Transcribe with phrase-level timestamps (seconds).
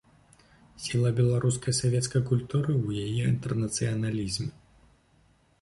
[0.85, 4.53] Сіла беларускай савецкай культуры ў яе інтэрнацыяналізме.